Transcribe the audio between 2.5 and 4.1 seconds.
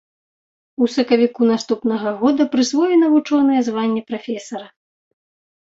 прысвоена вучонае званне